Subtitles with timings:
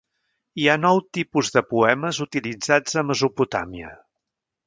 [0.61, 3.93] Hi ha nou tipus de poemes utilitzats a Mesopotàmia.